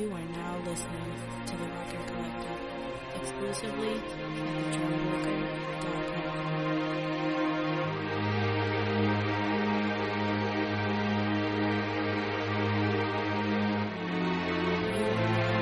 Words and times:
You 0.00 0.08
are 0.14 0.28
now 0.32 0.56
listening 0.64 1.12
to 1.44 1.56
the 1.58 1.64
Record 1.64 2.06
Collective 2.06 2.60
exclusively 3.20 3.90
at 3.90 4.72
thejohnwalker.com. 4.72 6.50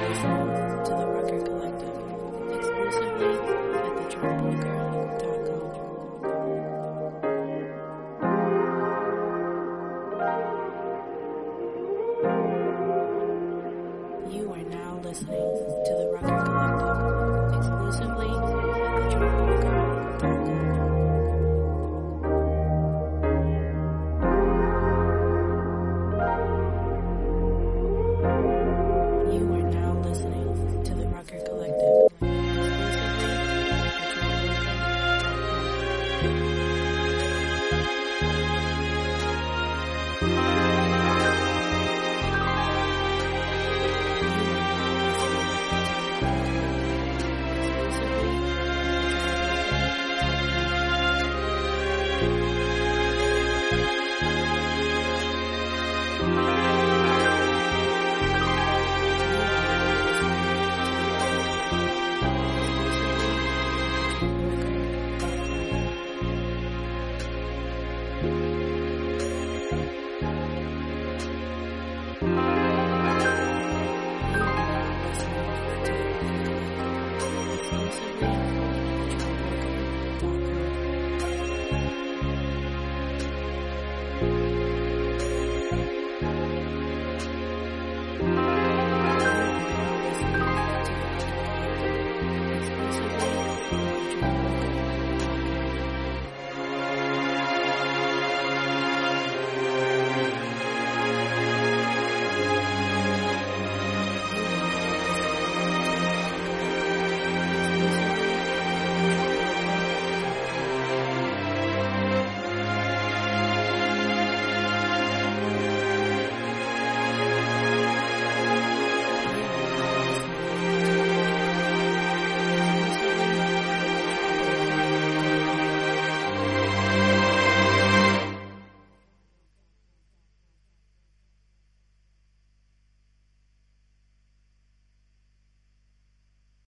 You 0.09 0.68
listening 15.09 15.39
to 15.87 15.95
the 15.97 16.19
Record 16.21 16.45
Collective 16.45 16.98